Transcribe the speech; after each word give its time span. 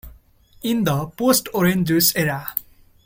In 0.63 0.83
the 0.83 1.05
post-orange-juice 1.15 2.15
era? 2.15 2.55